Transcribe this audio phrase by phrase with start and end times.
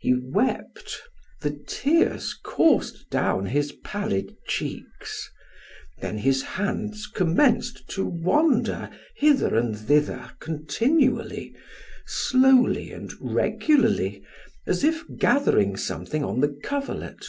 [0.00, 1.00] He wept;
[1.40, 5.30] the tears coursed down his pallid cheeks.
[6.00, 11.54] Then his hands commenced to wander hither and thither continually,
[12.08, 14.24] slowly, and regularly,
[14.66, 17.24] as if gathering something on the coverlet.